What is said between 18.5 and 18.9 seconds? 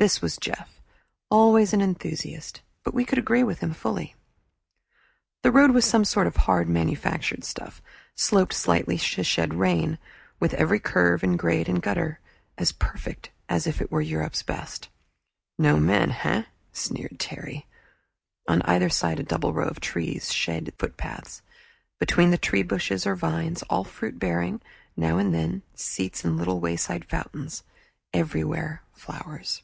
either